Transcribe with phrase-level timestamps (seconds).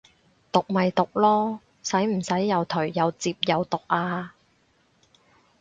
[0.51, 4.33] 毒咪毒囉，使唔使又頹又摺又毒啊